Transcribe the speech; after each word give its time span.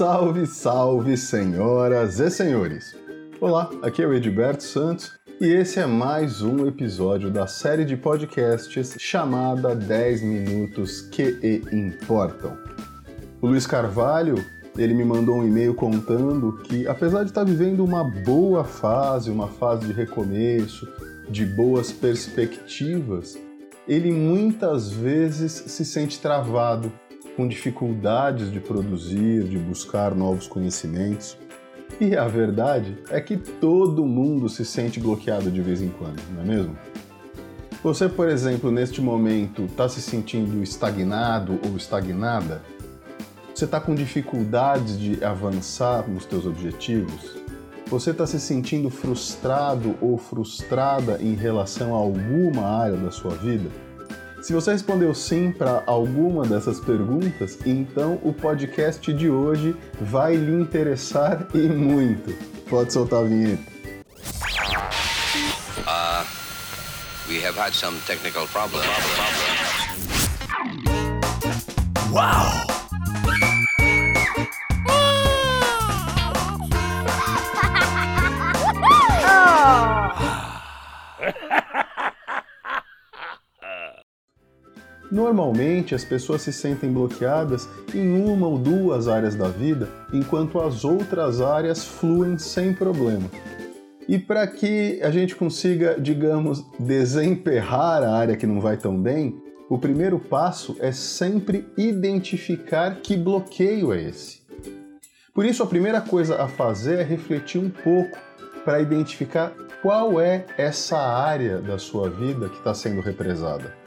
Salve, 0.00 0.46
salve, 0.46 1.16
senhoras 1.16 2.20
e 2.20 2.30
senhores! 2.30 2.96
Olá, 3.40 3.68
aqui 3.82 4.00
é 4.00 4.06
o 4.06 4.14
Edberto 4.14 4.62
Santos 4.62 5.18
e 5.40 5.48
esse 5.48 5.80
é 5.80 5.84
mais 5.84 6.42
um 6.42 6.66
episódio 6.66 7.28
da 7.28 7.46
série 7.46 7.84
de 7.84 7.96
podcasts 7.96 8.94
chamada 8.98 9.74
10 9.74 10.22
Minutos 10.22 11.00
que 11.00 11.62
Importam. 11.72 12.56
O 13.42 13.48
Luiz 13.48 13.66
Carvalho, 13.66 14.36
ele 14.78 14.94
me 14.94 15.04
mandou 15.04 15.36
um 15.36 15.46
e-mail 15.46 15.74
contando 15.74 16.58
que, 16.62 16.86
apesar 16.86 17.24
de 17.24 17.30
estar 17.30 17.44
vivendo 17.44 17.84
uma 17.84 18.04
boa 18.04 18.62
fase, 18.62 19.28
uma 19.28 19.48
fase 19.48 19.86
de 19.86 19.92
recomeço, 19.92 20.88
de 21.28 21.44
boas 21.44 21.90
perspectivas, 21.90 23.36
ele 23.88 24.12
muitas 24.12 24.90
vezes 24.90 25.52
se 25.52 25.84
sente 25.84 26.20
travado, 26.20 26.92
com 27.36 27.46
dificuldades 27.46 28.50
de 28.50 28.60
produzir, 28.60 29.44
de 29.44 29.58
buscar 29.58 30.14
novos 30.14 30.46
conhecimentos. 30.46 31.36
E 32.00 32.16
a 32.16 32.26
verdade 32.26 32.98
é 33.10 33.20
que 33.20 33.36
todo 33.36 34.06
mundo 34.06 34.48
se 34.48 34.64
sente 34.64 35.00
bloqueado 35.00 35.50
de 35.50 35.60
vez 35.60 35.82
em 35.82 35.88
quando, 35.88 36.20
não 36.34 36.42
é 36.42 36.44
mesmo? 36.44 36.78
Você, 37.82 38.08
por 38.08 38.28
exemplo, 38.28 38.70
neste 38.70 39.00
momento 39.00 39.62
está 39.62 39.88
se 39.88 40.02
sentindo 40.02 40.62
estagnado 40.62 41.58
ou 41.66 41.76
estagnada? 41.76 42.62
Você 43.54 43.64
está 43.64 43.80
com 43.80 43.94
dificuldades 43.94 44.98
de 44.98 45.24
avançar 45.24 46.08
nos 46.08 46.24
seus 46.24 46.46
objetivos? 46.46 47.36
Você 47.86 48.10
está 48.10 48.26
se 48.26 48.38
sentindo 48.38 48.88
frustrado 48.88 49.96
ou 50.00 50.16
frustrada 50.16 51.18
em 51.20 51.34
relação 51.34 51.94
a 51.94 51.98
alguma 51.98 52.62
área 52.62 52.96
da 52.96 53.10
sua 53.10 53.34
vida? 53.34 53.68
Se 54.42 54.54
você 54.54 54.72
respondeu 54.72 55.14
sim 55.14 55.52
para 55.52 55.82
alguma 55.86 56.46
dessas 56.46 56.80
perguntas, 56.80 57.58
então 57.66 58.18
o 58.22 58.32
podcast 58.32 59.12
de 59.12 59.28
hoje 59.28 59.76
vai 60.00 60.34
lhe 60.34 60.52
interessar 60.52 61.46
e 61.54 61.68
muito. 61.68 62.32
Pode 62.68 62.92
soltar 62.92 63.20
a 63.20 63.24
vinheta. 63.24 63.62
Uh, 65.86 66.24
we 67.28 67.42
have 67.44 67.56
had 67.56 67.72
some 67.74 67.98
technical 68.06 68.46
problems. 68.46 68.86
Wow! 72.10 72.79
Normalmente 85.10 85.94
as 85.94 86.04
pessoas 86.04 86.42
se 86.42 86.52
sentem 86.52 86.92
bloqueadas 86.92 87.68
em 87.92 88.12
uma 88.12 88.46
ou 88.46 88.56
duas 88.56 89.08
áreas 89.08 89.34
da 89.34 89.48
vida, 89.48 89.88
enquanto 90.12 90.60
as 90.60 90.84
outras 90.84 91.40
áreas 91.40 91.84
fluem 91.84 92.38
sem 92.38 92.72
problema. 92.72 93.28
E 94.08 94.18
para 94.18 94.46
que 94.46 95.00
a 95.02 95.10
gente 95.10 95.34
consiga, 95.34 95.96
digamos, 96.00 96.64
desemperrar 96.78 98.02
a 98.02 98.12
área 98.12 98.36
que 98.36 98.46
não 98.46 98.60
vai 98.60 98.76
tão 98.76 99.00
bem, 99.00 99.40
o 99.68 99.78
primeiro 99.78 100.18
passo 100.18 100.76
é 100.80 100.90
sempre 100.90 101.64
identificar 101.76 102.96
que 103.02 103.16
bloqueio 103.16 103.92
é 103.92 104.02
esse. 104.02 104.40
Por 105.32 105.44
isso, 105.44 105.62
a 105.62 105.66
primeira 105.66 106.00
coisa 106.00 106.42
a 106.42 106.48
fazer 106.48 106.98
é 106.98 107.04
refletir 107.04 107.60
um 107.60 107.70
pouco 107.70 108.18
para 108.64 108.80
identificar 108.80 109.52
qual 109.80 110.20
é 110.20 110.44
essa 110.58 110.98
área 110.98 111.58
da 111.58 111.78
sua 111.78 112.10
vida 112.10 112.48
que 112.48 112.58
está 112.58 112.74
sendo 112.74 113.00
represada. 113.00 113.79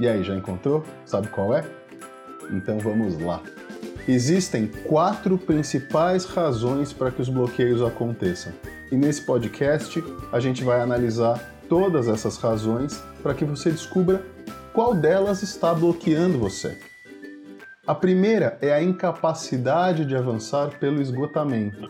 E 0.00 0.08
aí, 0.08 0.24
já 0.24 0.34
encontrou? 0.34 0.82
Sabe 1.04 1.28
qual 1.28 1.54
é? 1.54 1.62
Então 2.50 2.78
vamos 2.78 3.20
lá. 3.20 3.42
Existem 4.08 4.66
quatro 4.66 5.36
principais 5.36 6.24
razões 6.24 6.90
para 6.90 7.10
que 7.10 7.20
os 7.20 7.28
bloqueios 7.28 7.82
aconteçam. 7.82 8.50
E 8.90 8.96
nesse 8.96 9.20
podcast 9.20 10.02
a 10.32 10.40
gente 10.40 10.64
vai 10.64 10.80
analisar 10.80 11.38
todas 11.68 12.08
essas 12.08 12.38
razões 12.38 13.04
para 13.22 13.34
que 13.34 13.44
você 13.44 13.70
descubra 13.70 14.24
qual 14.72 14.94
delas 14.94 15.42
está 15.42 15.74
bloqueando 15.74 16.38
você. 16.38 16.78
A 17.86 17.94
primeira 17.94 18.56
é 18.62 18.72
a 18.72 18.82
incapacidade 18.82 20.06
de 20.06 20.16
avançar 20.16 20.78
pelo 20.78 21.02
esgotamento. 21.02 21.88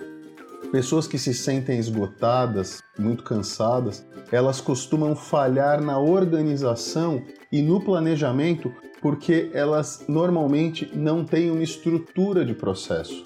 Pessoas 0.70 1.06
que 1.06 1.18
se 1.18 1.34
sentem 1.34 1.78
esgotadas, 1.78 2.80
muito 2.98 3.24
cansadas, 3.24 4.06
elas 4.30 4.60
costumam 4.60 5.16
falhar 5.16 5.80
na 5.80 5.98
organização 5.98 7.22
e 7.50 7.60
no 7.60 7.80
planejamento 7.80 8.72
porque 9.02 9.50
elas 9.52 10.04
normalmente 10.06 10.90
não 10.94 11.24
têm 11.24 11.50
uma 11.50 11.62
estrutura 11.62 12.44
de 12.44 12.54
processo. 12.54 13.24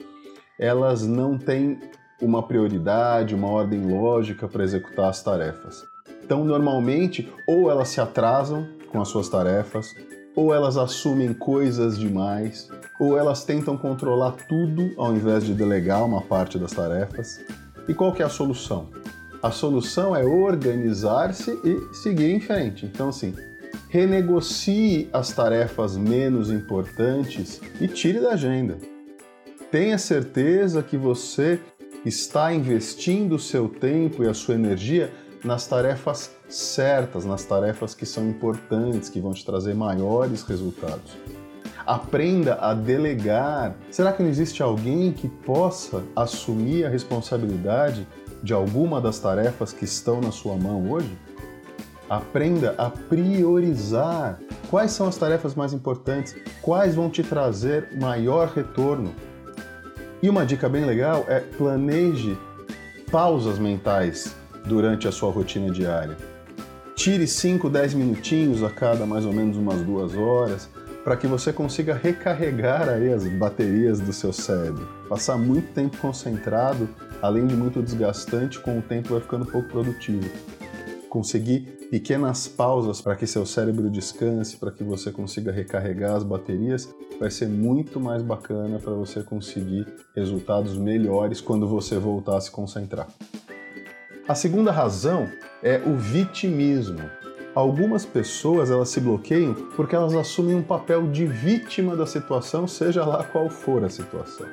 Elas 0.59 1.07
não 1.07 1.37
têm 1.37 1.79
uma 2.23 2.43
prioridade, 2.47 3.35
uma 3.35 3.49
ordem 3.49 3.85
lógica 3.85 4.49
para 4.49 4.65
executar 4.65 5.11
as 5.11 5.23
tarefas. 5.23 5.85
Então, 6.23 6.45
normalmente, 6.45 7.31
ou 7.47 7.71
elas 7.71 7.89
se 7.89 8.01
atrasam 8.01 8.67
com 8.91 9.03
as 9.03 9.09
suas 9.09 9.29
tarefas, 9.29 9.95
ou 10.37 10.55
elas 10.55 10.77
assumem 10.77 11.33
coisas 11.33 11.99
demais, 11.99 12.69
ou 12.99 13.19
elas 13.19 13.45
tentam 13.45 13.77
controlar 13.77 14.33
tudo 14.49 14.93
ao 14.97 15.15
invés 15.15 15.45
de 15.45 15.55
delegar 15.55 16.05
uma 16.05 16.21
parte 16.21 16.59
das 16.59 16.73
tarefas. 16.73 17.41
E 17.89 17.95
qual 17.95 18.13
que 18.13 18.23
é 18.23 18.27
a 18.27 18.31
solução? 18.31 18.89
A 19.43 19.51
solução 19.51 20.17
é 20.17 20.25
organizar-se 20.25 21.51
e 21.65 21.95
seguir 21.95 22.31
em 22.31 22.41
frente. 22.41 22.87
Então, 22.87 23.11
assim, 23.11 23.35
renegocie 23.91 25.09
as 25.13 25.33
tarefas 25.33 25.97
menos 25.97 26.51
importantes 26.51 27.61
e 27.81 27.87
tire 27.87 28.21
da 28.21 28.31
agenda. 28.31 28.79
Tenha 29.71 29.99
certeza 29.99 30.83
que 30.83 30.97
você 30.97 31.61
está 32.05 32.53
investindo 32.53 33.35
o 33.35 33.39
seu 33.39 33.69
tempo 33.69 34.25
e 34.25 34.29
a 34.29 34.35
sua 34.35 34.55
energia 34.55 35.13
nas 35.45 35.67
tarefas 35.67 36.31
certas, 36.55 37.25
nas 37.25 37.45
tarefas 37.45 37.95
que 37.95 38.07
são 38.07 38.29
importantes, 38.29 39.09
que 39.09 39.21
vão 39.21 39.33
te 39.33 39.45
trazer 39.45 39.75
maiores 39.75 40.43
resultados. 40.43 41.17
Aprenda 41.87 42.55
a 42.55 42.73
delegar. 42.73 43.75
Será 43.91 44.13
que 44.13 44.23
não 44.23 44.31
existe 44.31 44.63
alguém 44.63 45.13
que 45.13 45.29
possa 45.29 46.03
assumir 46.17 46.87
a 46.87 46.89
responsabilidade 46.89 48.07
de 48.43 48.55
alguma 48.55 49.01
das 49.01 49.19
tarefas 49.19 49.73
que 49.73 49.85
estão 49.85 50.21
na 50.21 50.31
sua 50.31 50.57
mão 50.57 50.91
hoje? 50.91 51.19
Aprenda 52.09 52.75
a 52.79 52.89
priorizar. 52.89 54.39
Quais 54.71 54.93
são 54.93 55.07
as 55.07 55.17
tarefas 55.17 55.55
mais 55.55 55.73
importantes? 55.73 56.35
Quais 56.63 56.95
vão 56.95 57.11
te 57.11 57.23
trazer 57.23 57.89
maior 57.99 58.49
retorno? 58.49 59.15
E 60.23 60.31
uma 60.31 60.47
dica 60.47 60.69
bem 60.69 60.85
legal 60.85 61.25
é 61.29 61.41
planeje 61.41 62.39
pausas 63.11 63.59
mentais 63.59 64.35
durante 64.65 65.07
a 65.07 65.13
sua 65.13 65.31
rotina 65.31 65.71
diária. 65.71 66.34
Tire 66.97 67.27
5, 67.27 67.69
10 67.69 67.95
minutinhos 67.95 68.63
a 68.63 68.71
cada 68.71 69.05
mais 69.05 69.25
ou 69.25 69.33
menos 69.33 69.57
umas 69.57 69.81
duas 69.83 70.15
horas 70.15 70.69
para 71.03 71.17
que 71.17 71.27
você 71.27 71.53
consiga 71.53 71.95
recarregar 71.95 72.89
aí 72.89 73.13
as 73.13 73.27
baterias 73.27 74.01
do 74.01 74.13
seu 74.13 74.33
cérebro. 74.33 74.89
Passar 75.09 75.37
muito 75.37 75.73
tempo 75.75 75.97
concentrado, 75.99 76.89
além 77.21 77.47
de 77.47 77.55
muito 77.55 77.83
desgastante, 77.83 78.59
com 78.59 78.79
o 78.79 78.83
tempo 78.83 79.11
vai 79.11 79.21
ficando 79.21 79.45
pouco 79.45 79.69
produtivo 79.69 80.31
conseguir 81.15 81.61
pequenas 81.93 82.49
pausas 82.49 83.01
para 83.01 83.15
que 83.15 83.25
seu 83.25 83.47
cérebro 83.47 83.89
descanse, 83.89 84.57
para 84.57 84.73
que 84.73 84.83
você 84.83 85.13
consiga 85.13 85.53
recarregar 85.53 86.17
as 86.17 86.25
baterias, 86.25 86.93
vai 87.21 87.31
ser 87.31 87.49
muito 87.49 88.01
mais 88.01 88.21
bacana 88.21 88.81
para 88.81 88.93
você 88.95 89.23
conseguir 89.23 89.87
resultados 90.17 90.77
melhores 90.77 91.41
quando 91.41 91.69
você 91.69 91.99
voltar 91.99 92.39
a 92.39 92.41
se 92.41 92.51
concentrar. 92.51 93.07
A 94.27 94.35
segunda 94.35 94.73
razão 94.73 95.31
é 95.63 95.77
o 95.85 95.97
vitimismo. 95.97 97.11
Algumas 97.55 98.07
pessoas 98.07 98.71
elas 98.71 98.89
se 98.89 98.99
bloqueiam 98.99 99.53
porque 99.77 99.95
elas 99.95 100.15
assumem 100.15 100.57
um 100.57 100.63
papel 100.63 101.07
de 101.09 101.27
vítima 101.27 101.95
da 101.95 102.07
situação, 102.07 102.67
seja 102.67 103.05
lá 103.05 103.23
qual 103.23 103.51
for 103.51 103.85
a 103.85 103.91
situação. 103.91 104.47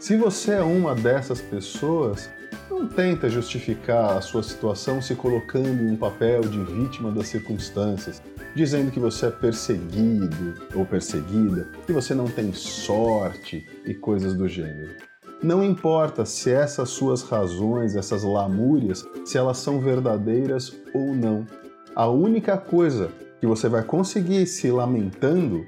Se 0.00 0.16
você 0.16 0.52
é 0.52 0.62
uma 0.62 0.94
dessas 0.94 1.38
pessoas, 1.38 2.30
não 2.70 2.88
tenta 2.88 3.28
justificar 3.28 4.16
a 4.16 4.22
sua 4.22 4.42
situação 4.42 5.02
se 5.02 5.14
colocando 5.14 5.82
em 5.82 5.90
um 5.90 5.96
papel 5.96 6.40
de 6.40 6.58
vítima 6.64 7.12
das 7.12 7.28
circunstâncias, 7.28 8.22
dizendo 8.54 8.90
que 8.90 8.98
você 8.98 9.26
é 9.26 9.30
perseguido 9.30 10.54
ou 10.74 10.86
perseguida, 10.86 11.68
que 11.86 11.92
você 11.92 12.14
não 12.14 12.26
tem 12.26 12.54
sorte 12.54 13.68
e 13.84 13.92
coisas 13.92 14.32
do 14.32 14.48
gênero. 14.48 15.07
Não 15.42 15.62
importa 15.62 16.24
se 16.24 16.50
essas 16.50 16.90
suas 16.90 17.22
razões, 17.22 17.94
essas 17.94 18.24
lamúrias, 18.24 19.06
se 19.24 19.38
elas 19.38 19.58
são 19.58 19.78
verdadeiras 19.78 20.74
ou 20.92 21.14
não. 21.14 21.46
A 21.94 22.08
única 22.08 22.58
coisa 22.58 23.12
que 23.40 23.46
você 23.46 23.68
vai 23.68 23.84
conseguir 23.84 24.46
se 24.46 24.68
lamentando 24.68 25.64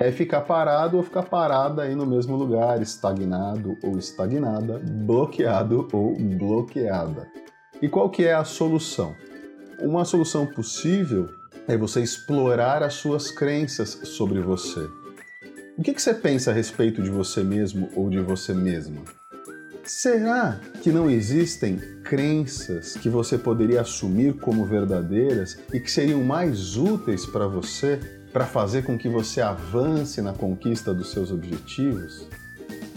é 0.00 0.10
ficar 0.10 0.40
parado 0.40 0.96
ou 0.96 1.02
ficar 1.04 1.22
parada 1.22 1.82
aí 1.82 1.94
no 1.94 2.04
mesmo 2.04 2.34
lugar, 2.34 2.82
estagnado 2.82 3.76
ou 3.84 3.96
estagnada, 3.96 4.80
bloqueado 4.84 5.86
ou 5.92 6.16
bloqueada. 6.16 7.28
E 7.80 7.88
qual 7.88 8.10
que 8.10 8.24
é 8.24 8.34
a 8.34 8.44
solução? 8.44 9.14
Uma 9.80 10.04
solução 10.04 10.44
possível 10.44 11.28
é 11.68 11.76
você 11.76 12.02
explorar 12.02 12.82
as 12.82 12.94
suas 12.94 13.30
crenças 13.30 13.90
sobre 14.04 14.40
você. 14.40 14.84
O 15.76 15.82
que, 15.82 15.92
que 15.92 16.00
você 16.00 16.14
pensa 16.14 16.52
a 16.52 16.54
respeito 16.54 17.02
de 17.02 17.10
você 17.10 17.42
mesmo 17.42 17.90
ou 17.96 18.08
de 18.08 18.20
você 18.20 18.54
mesma? 18.54 19.02
Será 19.82 20.60
que 20.80 20.92
não 20.92 21.10
existem 21.10 21.78
crenças 22.04 22.96
que 22.96 23.08
você 23.08 23.36
poderia 23.36 23.80
assumir 23.80 24.34
como 24.34 24.64
verdadeiras 24.64 25.58
e 25.72 25.80
que 25.80 25.90
seriam 25.90 26.22
mais 26.22 26.76
úteis 26.76 27.26
para 27.26 27.48
você 27.48 27.98
para 28.32 28.46
fazer 28.46 28.84
com 28.84 28.96
que 28.96 29.08
você 29.08 29.40
avance 29.40 30.22
na 30.22 30.32
conquista 30.32 30.94
dos 30.94 31.10
seus 31.10 31.32
objetivos? 31.32 32.28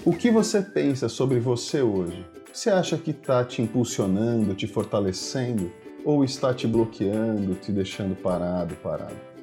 O 0.05 0.13
que 0.13 0.29
você 0.29 0.61
pensa 0.61 1.09
sobre 1.09 1.39
você 1.39 1.81
hoje? 1.81 2.23
Você 2.53 2.69
acha 2.69 2.95
que 2.95 3.09
está 3.09 3.43
te 3.43 3.59
impulsionando, 3.59 4.53
te 4.53 4.67
fortalecendo 4.67 5.71
ou 6.05 6.23
está 6.23 6.53
te 6.53 6.67
bloqueando, 6.67 7.55
te 7.55 7.71
deixando 7.71 8.15
parado, 8.15 8.75
parado? 8.75 9.36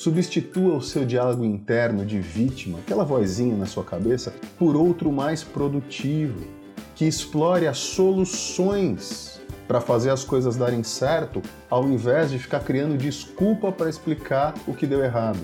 Substitua 0.00 0.76
o 0.76 0.80
seu 0.80 1.04
diálogo 1.04 1.44
interno 1.44 2.06
de 2.06 2.20
vítima, 2.20 2.78
aquela 2.78 3.04
vozinha 3.04 3.56
na 3.56 3.66
sua 3.66 3.82
cabeça, 3.82 4.32
por 4.56 4.76
outro 4.76 5.10
mais 5.10 5.42
produtivo, 5.42 6.46
que 6.94 7.04
explore 7.04 7.66
as 7.66 7.78
soluções 7.78 9.40
para 9.66 9.80
fazer 9.80 10.10
as 10.10 10.22
coisas 10.22 10.54
darem 10.54 10.84
certo, 10.84 11.42
ao 11.68 11.82
invés 11.88 12.30
de 12.30 12.38
ficar 12.38 12.60
criando 12.60 12.96
desculpa 12.96 13.72
para 13.72 13.90
explicar 13.90 14.54
o 14.68 14.72
que 14.72 14.86
deu 14.86 15.02
errado. 15.02 15.40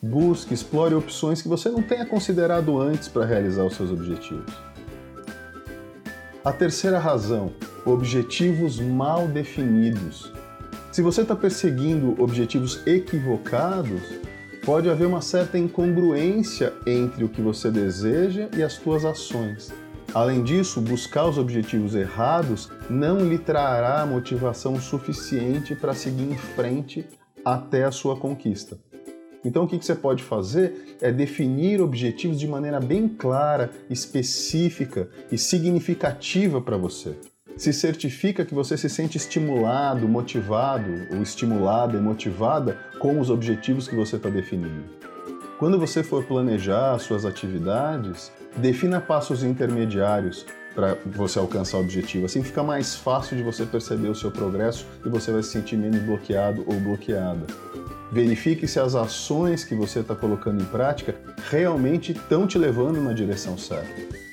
Busque, 0.00 0.54
explore 0.54 0.94
opções 0.94 1.42
que 1.42 1.48
você 1.48 1.68
não 1.68 1.82
tenha 1.82 2.06
considerado 2.06 2.80
antes 2.80 3.06
para 3.06 3.26
realizar 3.26 3.64
os 3.64 3.76
seus 3.76 3.90
objetivos. 3.90 4.50
A 6.42 6.52
terceira 6.54 6.98
razão: 6.98 7.52
objetivos 7.84 8.80
mal 8.80 9.28
definidos. 9.28 10.32
Se 10.98 11.02
você 11.02 11.22
está 11.22 11.36
perseguindo 11.36 12.20
objetivos 12.20 12.84
equivocados, 12.84 14.02
pode 14.64 14.90
haver 14.90 15.06
uma 15.06 15.20
certa 15.20 15.56
incongruência 15.56 16.74
entre 16.84 17.22
o 17.22 17.28
que 17.28 17.40
você 17.40 17.70
deseja 17.70 18.48
e 18.56 18.64
as 18.64 18.72
suas 18.72 19.04
ações. 19.04 19.72
Além 20.12 20.42
disso, 20.42 20.80
buscar 20.80 21.26
os 21.26 21.38
objetivos 21.38 21.94
errados 21.94 22.68
não 22.90 23.20
lhe 23.20 23.38
trará 23.38 24.04
motivação 24.04 24.80
suficiente 24.80 25.72
para 25.76 25.94
seguir 25.94 26.32
em 26.32 26.36
frente 26.36 27.06
até 27.44 27.84
a 27.84 27.92
sua 27.92 28.16
conquista. 28.16 28.76
Então, 29.44 29.62
o 29.62 29.68
que 29.68 29.76
você 29.76 29.94
pode 29.94 30.24
fazer 30.24 30.96
é 31.00 31.12
definir 31.12 31.80
objetivos 31.80 32.40
de 32.40 32.48
maneira 32.48 32.80
bem 32.80 33.08
clara, 33.08 33.70
específica 33.88 35.08
e 35.30 35.38
significativa 35.38 36.60
para 36.60 36.76
você 36.76 37.14
se 37.58 37.72
certifica 37.72 38.44
que 38.44 38.54
você 38.54 38.78
se 38.78 38.88
sente 38.88 39.16
estimulado, 39.16 40.08
motivado 40.08 41.08
ou 41.12 41.20
estimulada 41.20 41.98
e 41.98 42.00
motivada 42.00 42.78
com 43.00 43.18
os 43.18 43.28
objetivos 43.28 43.88
que 43.88 43.96
você 43.96 44.16
está 44.16 44.30
definindo. 44.30 44.84
Quando 45.58 45.78
você 45.78 46.04
for 46.04 46.22
planejar 46.24 46.96
suas 47.00 47.24
atividades, 47.24 48.30
defina 48.56 49.00
passos 49.00 49.42
intermediários 49.42 50.46
para 50.72 50.96
você 51.04 51.40
alcançar 51.40 51.78
o 51.78 51.80
objetivo. 51.80 52.26
Assim 52.26 52.44
fica 52.44 52.62
mais 52.62 52.94
fácil 52.94 53.36
de 53.36 53.42
você 53.42 53.66
perceber 53.66 54.08
o 54.08 54.14
seu 54.14 54.30
progresso 54.30 54.86
e 55.04 55.08
você 55.08 55.32
vai 55.32 55.42
se 55.42 55.50
sentir 55.50 55.76
menos 55.76 56.00
bloqueado 56.02 56.64
ou 56.64 56.78
bloqueada. 56.78 57.44
Verifique 58.12 58.68
se 58.68 58.78
as 58.78 58.94
ações 58.94 59.64
que 59.64 59.74
você 59.74 59.98
está 59.98 60.14
colocando 60.14 60.62
em 60.62 60.66
prática 60.66 61.16
realmente 61.50 62.12
estão 62.12 62.46
te 62.46 62.56
levando 62.56 63.00
na 63.00 63.12
direção 63.12 63.58
certa. 63.58 64.27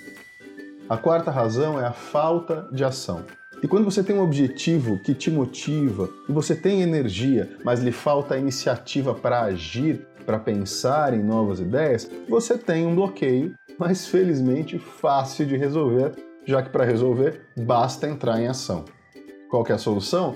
A 0.88 0.98
quarta 0.98 1.32
razão 1.32 1.82
é 1.82 1.86
a 1.86 1.92
falta 1.92 2.70
de 2.72 2.84
ação. 2.84 3.24
E 3.64 3.68
quando 3.68 3.86
você 3.86 4.04
tem 4.04 4.16
um 4.16 4.22
objetivo 4.22 5.00
que 5.00 5.16
te 5.16 5.32
motiva 5.32 6.08
e 6.30 6.32
você 6.32 6.56
tem 6.56 6.84
energia, 6.84 7.58
mas 7.64 7.80
lhe 7.80 7.92
falta 7.92 8.36
a 8.36 8.38
iniciativa 8.38 9.16
para 9.16 9.42
agir, 9.42 10.06
para 10.28 10.38
pensar 10.38 11.16
em 11.16 11.24
novas 11.24 11.60
ideias, 11.60 12.08
você 12.30 12.56
tem 12.56 12.86
um 12.86 12.94
bloqueio, 12.94 13.56
mas 13.80 14.06
felizmente 14.06 14.78
fácil 14.78 15.48
de 15.48 15.58
resolver, 15.58 16.12
já 16.46 16.62
que 16.62 16.70
para 16.70 16.86
resolver 16.86 17.42
basta 17.58 18.08
entrar 18.08 18.40
em 18.40 18.46
ação. 18.46 18.86
Qual 19.50 19.66
é 19.68 19.74
a 19.74 19.80
solução? 19.80 20.36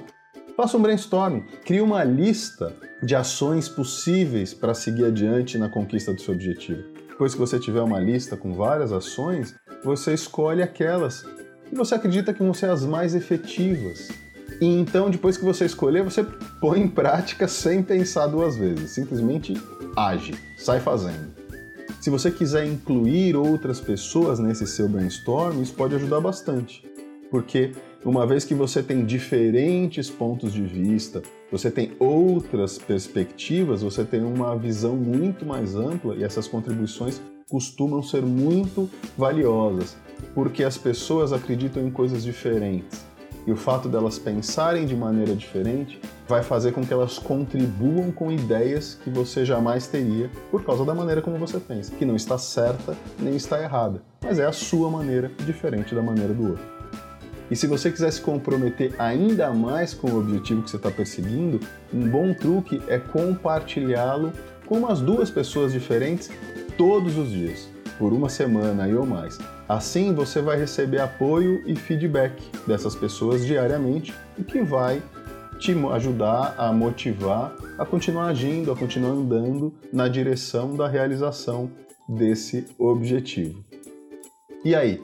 Faça 0.58 0.78
um 0.78 0.82
brainstorming, 0.82 1.46
crie 1.64 1.80
uma 1.80 2.04
lista 2.04 2.76
de 3.04 3.16
ações 3.16 3.70
possíveis 3.70 4.52
para 4.52 4.74
seguir 4.74 5.06
adiante 5.06 5.60
na 5.60 5.70
conquista 5.70 6.12
do 6.12 6.20
seu 6.20 6.34
objetivo. 6.34 6.84
Depois 7.08 7.34
que 7.34 7.40
você 7.40 7.60
tiver 7.60 7.82
uma 7.82 8.00
lista 8.00 8.36
com 8.36 8.54
várias 8.54 8.92
ações, 8.92 9.54
você 9.84 10.14
escolhe 10.14 10.62
aquelas 10.62 11.24
que 11.70 11.76
você 11.76 11.96
acredita 11.96 12.34
que 12.34 12.44
vão 12.44 12.54
ser 12.54 12.70
as 12.70 12.86
mais 12.86 13.16
efetivas. 13.16 14.10
E 14.60 14.66
então, 14.66 15.10
depois 15.10 15.38
que 15.38 15.46
você 15.46 15.66
escolher, 15.66 16.04
você 16.04 16.26
põe 16.60 16.82
em 16.82 16.88
prática 16.88 17.48
sem 17.48 17.82
pensar 17.82 18.28
duas 18.28 18.58
vezes. 18.58 18.92
Simplesmente 18.92 19.54
age, 19.96 20.34
sai 20.58 20.80
fazendo. 20.80 21.40
Se 22.02 22.10
você 22.10 22.32
quiser 22.32 22.66
incluir 22.66 23.36
outras 23.36 23.80
pessoas 23.80 24.40
nesse 24.40 24.66
seu 24.66 24.88
brainstorm, 24.88 25.62
isso 25.62 25.74
pode 25.74 25.96
ajudar 25.96 26.20
bastante. 26.20 26.84
Porque 27.30 27.74
uma 28.04 28.26
vez 28.26 28.44
que 28.44 28.56
você 28.56 28.82
tem 28.82 29.06
diferentes 29.06 30.10
pontos 30.10 30.54
de 30.54 30.64
vista, 30.64 31.22
você 31.52 31.70
tem 31.70 31.92
outras 32.00 32.78
perspectivas, 32.78 33.82
você 33.82 34.04
tem 34.04 34.24
uma 34.24 34.56
visão 34.58 34.96
muito 34.96 35.46
mais 35.46 35.76
ampla 35.76 36.16
e 36.16 36.24
essas 36.24 36.48
contribuições 36.48 37.22
costumam 37.50 38.04
ser 38.04 38.22
muito 38.22 38.90
valiosas, 39.18 39.98
porque 40.36 40.64
as 40.64 40.78
pessoas 40.78 41.34
acreditam 41.34 41.86
em 41.86 41.90
coisas 41.90 42.24
diferentes. 42.24 43.08
E 43.48 43.52
o 43.52 43.56
fato 43.56 43.90
delas 43.90 44.20
pensarem 44.20 44.86
de 44.86 44.96
maneira 44.96 45.36
diferente 45.36 46.00
vai 46.28 46.44
fazer 46.44 46.72
com 46.72 46.86
que 46.86 46.94
elas 46.94 47.18
contribuam 47.18 48.12
com 48.12 48.32
ideias 48.32 49.00
que 49.04 49.10
você 49.10 49.44
jamais 49.44 49.88
teria 49.88 50.30
por 50.52 50.64
causa 50.64 50.86
da 50.86 50.94
maneira 50.94 51.22
como 51.22 51.38
você 51.38 51.60
pensa, 51.60 51.96
que 51.96 52.06
não 52.06 52.16
está 52.16 52.38
certa 52.38 52.96
nem 53.18 53.36
está 53.36 53.62
errada, 53.62 54.04
mas 54.22 54.38
é 54.38 54.46
a 54.46 54.52
sua 54.52 54.92
maneira 54.92 55.32
diferente 55.46 55.96
da 55.96 56.02
maneira 56.04 56.34
do 56.34 56.50
outro. 56.50 56.80
E 57.50 57.56
se 57.56 57.66
você 57.66 57.90
quiser 57.90 58.12
se 58.12 58.22
comprometer 58.22 58.94
ainda 59.00 59.52
mais 59.52 59.96
com 59.96 60.12
o 60.12 60.20
objetivo 60.20 60.62
que 60.62 60.70
você 60.70 60.78
está 60.78 60.92
perseguindo, 60.92 61.60
um 61.92 62.08
bom 62.08 62.32
truque 62.32 62.80
é 62.88 63.00
compartilhá-lo 63.00 64.32
com 64.70 64.78
umas 64.78 65.02
duas 65.02 65.32
pessoas 65.32 65.74
diferentes 65.74 66.30
todos 66.78 67.18
os 67.18 67.32
dias, 67.32 67.68
por 67.98 68.14
uma 68.14 68.30
semana 68.30 68.88
e 68.88 68.94
ou 68.94 69.04
mais. 69.06 69.40
Assim 69.68 70.14
você 70.14 70.42
vai 70.42 70.60
receber 70.60 71.02
apoio 71.02 71.64
e 71.66 71.76
feedback 71.76 72.40
dessas 72.68 72.96
pessoas 72.96 73.44
diariamente, 73.46 74.14
o 74.38 74.44
que 74.44 74.62
vai 74.62 75.02
te 75.60 75.74
ajudar 75.92 76.54
a 76.58 76.72
motivar 76.72 77.54
a 77.80 77.86
continuar 77.86 78.28
agindo, 78.28 78.72
a 78.72 78.76
continuar 78.76 79.12
andando 79.12 79.74
na 79.92 80.08
direção 80.08 80.76
da 80.76 80.88
realização 80.88 81.72
desse 82.08 82.66
objetivo. 82.78 83.64
E 84.64 84.76
aí, 84.76 85.02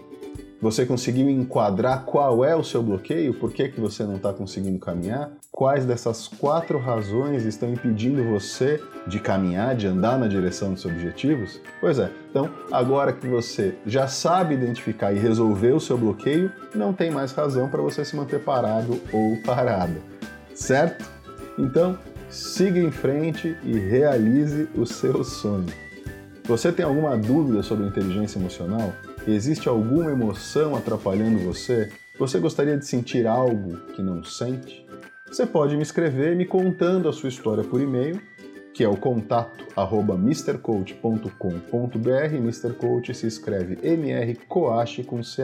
você 0.62 0.86
conseguiu 0.86 1.30
enquadrar 1.30 2.06
qual 2.06 2.44
é 2.44 2.56
o 2.56 2.64
seu 2.64 2.82
bloqueio? 2.82 3.34
Por 3.34 3.52
que, 3.52 3.70
que 3.70 3.80
você 3.80 4.04
não 4.04 4.16
está 4.16 4.32
conseguindo 4.32 4.80
caminhar? 4.80 5.32
Quais 5.52 5.86
dessas 5.86 6.28
quatro 6.28 6.80
razões 6.80 7.44
estão 7.44 7.72
impedindo 7.72 8.24
você 8.24 8.82
de 9.08 9.20
caminhar, 9.20 9.76
de 9.76 9.88
andar 9.88 10.18
na 10.18 10.28
direção 10.28 10.72
dos 10.72 10.82
seus 10.82 10.94
objetivos? 10.94 11.60
Pois 11.80 12.00
é, 12.00 12.10
então 12.30 12.50
agora 12.72 13.14
que 13.14 13.28
você 13.28 13.76
já 13.86 14.08
sabe 14.08 14.56
identificar 14.56 15.14
e 15.14 15.20
resolver 15.20 15.74
o 15.74 15.80
seu 15.80 15.98
bloqueio, 15.98 16.52
não 16.74 16.94
tem 16.94 17.12
mais 17.12 17.32
razão 17.32 17.70
para 17.70 17.82
você 17.82 18.04
se 18.04 18.16
manter 18.16 18.40
parado 18.40 19.00
ou 19.12 19.38
parada, 19.44 20.02
certo? 20.54 21.06
Então 21.60 21.98
siga 22.30 22.80
em 22.80 22.92
frente 22.92 23.56
e 23.64 23.78
realize 23.78 24.68
o 24.76 24.86
seu 24.86 25.24
sonho. 25.24 25.68
Você 26.46 26.72
tem 26.72 26.86
alguma 26.86 27.18
dúvida 27.18 27.64
sobre 27.64 27.88
inteligência 27.88 28.38
emocional? 28.38 28.94
Existe 29.28 29.68
alguma 29.68 30.12
emoção 30.12 30.76
atrapalhando 30.76 31.40
você? 31.40 31.92
Você 32.20 32.40
gostaria 32.40 32.78
de 32.78 32.86
sentir 32.86 33.26
algo 33.26 33.76
que 33.96 34.02
não 34.02 34.24
sente? 34.24 34.86
Você 35.28 35.48
pode 35.48 35.76
me 35.76 35.82
escrever 35.82 36.36
me 36.36 36.46
contando 36.46 37.10
a 37.10 37.14
sua 37.14 37.30
história 37.30 37.64
por 37.64 37.82
e-mail, 37.82 38.22
que 38.74 38.84
é 38.84 38.88
o 38.88 38.96
contato 38.96 39.66
arroba 39.76 40.14
mrcoach.com.br. 40.14 42.36
Mr. 42.36 42.74
Coach 42.74 43.16
se 43.16 43.26
escreve 43.26 43.80
mrcoach 43.98 45.04
com 45.04 45.24
ch. 45.24 45.40